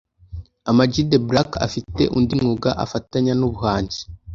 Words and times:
Amag 0.69 0.93
the 1.11 1.19
black 1.29 1.49
afite 1.65 2.03
undi 2.17 2.33
mwuga 2.41 2.69
afatanya 2.83 3.33
nubuhanzi 3.35 4.01